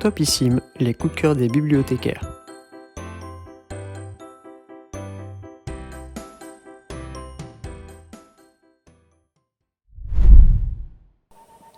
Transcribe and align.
Topissime, 0.00 0.62
les 0.78 0.94
coups 0.94 1.14
de 1.14 1.20
cœur 1.20 1.36
des 1.36 1.48
bibliothécaires. 1.48 2.26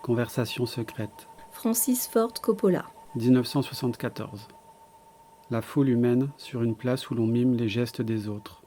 Conversation 0.05 0.67
secrète. 0.67 1.11
Francis 1.51 2.07
Ford 2.07 2.33
Coppola. 2.41 2.85
1974. 3.17 4.47
La 5.51 5.61
foule 5.61 5.89
humaine 5.89 6.31
sur 6.37 6.63
une 6.63 6.77
place 6.77 7.11
où 7.11 7.17
l'on 7.17 7.27
mime 7.27 7.55
les 7.55 7.69
gestes 7.69 8.03
des 8.03 8.29
autres. 8.29 8.63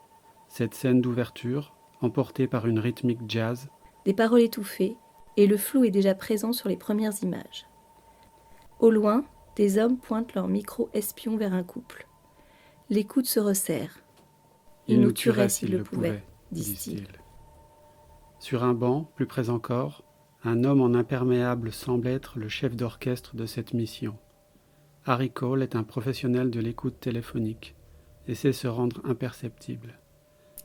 Cette 0.50 0.74
scène 0.74 1.00
d'ouverture, 1.00 1.74
emportée 2.02 2.48
par 2.48 2.68
une 2.68 2.80
rythmique 2.80 3.22
jazz, 3.30 3.70
Des 4.04 4.14
paroles 4.14 4.42
étouffées, 4.42 4.98
et 5.38 5.48
le 5.48 5.56
flou 5.56 5.86
est 5.86 5.92
déjà 5.92 6.14
présent 6.14 6.52
sur 6.52 6.68
les 6.68 6.76
premières 6.76 7.24
images. 7.24 7.68
Au 8.80 8.92
loin, 8.92 9.24
des 9.56 9.78
hommes 9.78 9.98
pointent 9.98 10.34
leur 10.34 10.48
micro 10.48 10.90
espion 10.94 11.38
vers 11.38 11.54
un 11.54 11.64
couple. 11.64 12.08
Les 12.90 13.04
coudes 13.04 13.26
se 13.26 13.40
resserrent. 13.40 14.00
Il 14.88 15.02
nous 15.02 15.12
tuerait 15.12 15.50
s'il 15.50 15.72
le 15.72 15.84
pouvait, 15.84 16.24
disent-ils. 16.52 17.08
Sur 18.40 18.64
un 18.64 18.74
banc, 18.74 19.10
plus 19.16 19.26
près 19.26 19.50
encore, 19.50 20.04
un 20.44 20.64
homme 20.64 20.82
en 20.82 20.94
imperméable 20.94 21.72
semble 21.72 22.08
être 22.08 22.38
le 22.38 22.48
chef 22.48 22.76
d'orchestre 22.76 23.36
de 23.36 23.48
cette 23.48 23.74
mission. 23.74 24.16
Harry 25.06 25.32
Cole 25.32 25.64
est 25.64 25.76
un 25.76 25.84
professionnel 25.84 26.52
de 26.52 26.60
l'écoute 26.60 27.00
téléphonique 27.00 27.76
et 28.28 28.36
sait 28.36 28.54
se 28.54 28.68
rendre 28.68 29.02
imperceptible. 29.06 30.00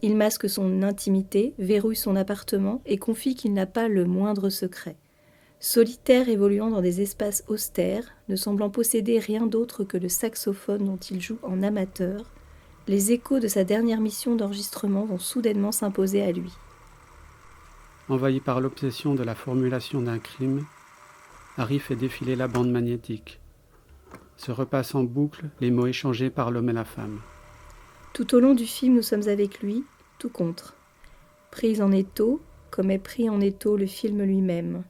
Il 0.02 0.16
masque 0.16 0.48
son 0.48 0.82
intimité, 0.82 1.54
verrouille 1.58 1.96
son 1.96 2.16
appartement 2.16 2.82
et 2.86 2.96
confie 2.96 3.34
qu'il 3.34 3.52
n'a 3.52 3.66
pas 3.66 3.88
le 3.88 4.04
moindre 4.04 4.48
secret. 4.48 4.96
Solitaire 5.62 6.30
évoluant 6.30 6.70
dans 6.70 6.80
des 6.80 7.02
espaces 7.02 7.44
austères, 7.46 8.04
ne 8.30 8.36
semblant 8.36 8.70
posséder 8.70 9.18
rien 9.18 9.46
d'autre 9.46 9.84
que 9.84 9.98
le 9.98 10.08
saxophone 10.08 10.86
dont 10.86 10.96
il 10.96 11.20
joue 11.20 11.38
en 11.42 11.62
amateur, 11.62 12.24
les 12.88 13.12
échos 13.12 13.40
de 13.40 13.46
sa 13.46 13.62
dernière 13.62 14.00
mission 14.00 14.36
d'enregistrement 14.36 15.04
vont 15.04 15.18
soudainement 15.18 15.70
s'imposer 15.70 16.22
à 16.22 16.32
lui. 16.32 16.50
Envahi 18.08 18.40
par 18.40 18.62
l'obsession 18.62 19.14
de 19.14 19.22
la 19.22 19.34
formulation 19.34 20.00
d'un 20.00 20.18
crime, 20.18 20.64
Harry 21.58 21.78
fait 21.78 21.94
défiler 21.94 22.36
la 22.36 22.48
bande 22.48 22.70
magnétique, 22.70 23.38
se 24.38 24.52
repasse 24.52 24.94
en 24.94 25.04
boucle 25.04 25.44
les 25.60 25.70
mots 25.70 25.86
échangés 25.86 26.30
par 26.30 26.50
l'homme 26.50 26.70
et 26.70 26.72
la 26.72 26.86
femme. 26.86 27.20
Tout 28.14 28.34
au 28.34 28.40
long 28.40 28.54
du 28.54 28.64
film, 28.64 28.94
nous 28.94 29.02
sommes 29.02 29.28
avec 29.28 29.60
lui, 29.60 29.84
tout 30.18 30.30
contre. 30.30 30.74
Prise 31.50 31.82
en 31.82 31.92
étau, 31.92 32.40
comme 32.70 32.90
est 32.90 32.98
pris 32.98 33.28
en 33.28 33.42
étau 33.42 33.76
le 33.76 33.86
film 33.86 34.22
lui-même, 34.22 34.84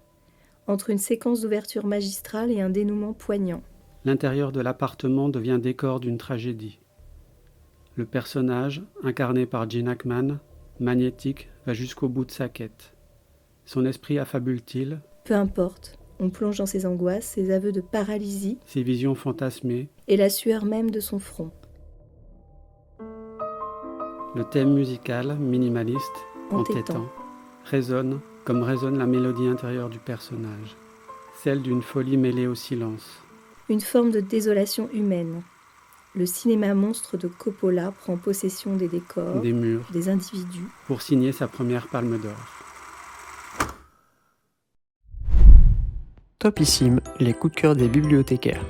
entre 0.70 0.90
une 0.90 0.98
séquence 0.98 1.40
d'ouverture 1.42 1.84
magistrale 1.86 2.50
et 2.50 2.60
un 2.60 2.70
dénouement 2.70 3.12
poignant. 3.12 3.62
L'intérieur 4.04 4.52
de 4.52 4.60
l'appartement 4.60 5.28
devient 5.28 5.58
décor 5.60 6.00
d'une 6.00 6.16
tragédie. 6.18 6.78
Le 7.96 8.06
personnage, 8.06 8.82
incarné 9.02 9.46
par 9.46 9.68
Gene 9.68 9.88
Hackman, 9.88 10.38
magnétique, 10.78 11.50
va 11.66 11.74
jusqu'au 11.74 12.08
bout 12.08 12.24
de 12.24 12.30
sa 12.30 12.48
quête. 12.48 12.94
Son 13.66 13.84
esprit 13.84 14.18
affabule-t-il, 14.18 15.00
Peu 15.24 15.34
importe, 15.34 15.98
on 16.18 16.30
plonge 16.30 16.58
dans 16.58 16.66
ses 16.66 16.86
angoisses, 16.86 17.26
ses 17.26 17.50
aveux 17.52 17.72
de 17.72 17.80
paralysie 17.80 18.58
ses 18.64 18.82
visions 18.82 19.14
fantasmées, 19.14 19.88
et 20.08 20.16
la 20.16 20.30
sueur 20.30 20.64
même 20.64 20.90
de 20.90 21.00
son 21.00 21.18
front. 21.18 21.50
le 24.36 24.44
thème 24.44 24.72
musical, 24.74 25.36
minimaliste, 25.38 26.00
Entêtant. 26.52 26.78
entêtant, 26.78 27.06
résonne 27.64 28.20
comme 28.44 28.62
résonne 28.62 28.98
la 28.98 29.06
mélodie 29.06 29.46
intérieure 29.46 29.88
du 29.88 29.98
personnage, 29.98 30.76
celle 31.42 31.62
d'une 31.62 31.82
folie 31.82 32.16
mêlée 32.16 32.46
au 32.46 32.54
silence. 32.54 33.22
Une 33.68 33.80
forme 33.80 34.10
de 34.10 34.20
désolation 34.20 34.88
humaine. 34.92 35.42
Le 36.16 36.26
cinéma 36.26 36.74
monstre 36.74 37.16
de 37.16 37.28
Coppola 37.28 37.92
prend 37.92 38.16
possession 38.16 38.74
des 38.74 38.88
décors, 38.88 39.40
des 39.40 39.52
murs, 39.52 39.86
des 39.92 40.08
individus, 40.08 40.66
pour 40.88 41.02
signer 41.02 41.30
sa 41.30 41.46
première 41.46 41.86
palme 41.86 42.18
d'or. 42.18 42.32
Topissime, 46.40 47.00
les 47.20 47.34
coups 47.34 47.54
de 47.54 47.60
cœur 47.60 47.76
des 47.76 47.86
bibliothécaires. 47.86 48.64